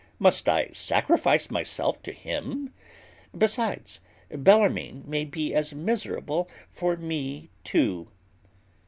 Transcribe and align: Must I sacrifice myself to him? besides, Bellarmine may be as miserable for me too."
Must 0.17 0.49
I 0.49 0.69
sacrifice 0.69 1.51
myself 1.51 2.01
to 2.01 2.11
him? 2.11 2.73
besides, 3.37 3.99
Bellarmine 4.31 5.03
may 5.05 5.25
be 5.25 5.53
as 5.53 5.75
miserable 5.75 6.49
for 6.71 6.97
me 6.97 7.51
too." 7.63 8.09